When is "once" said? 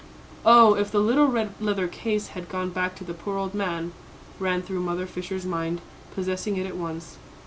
6.75-7.19